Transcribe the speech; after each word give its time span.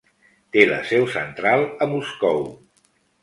Té 0.55 0.63
la 0.69 0.79
seu 0.91 1.05
central 1.17 1.67
a 1.87 1.91
Moscou. 1.93 2.41